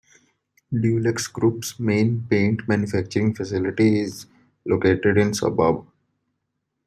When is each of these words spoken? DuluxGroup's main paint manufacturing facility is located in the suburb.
DuluxGroup's 0.73 1.79
main 1.79 2.25
paint 2.27 2.67
manufacturing 2.67 3.35
facility 3.35 3.99
is 3.99 4.25
located 4.65 5.15
in 5.19 5.27
the 5.27 5.35
suburb. 5.35 5.85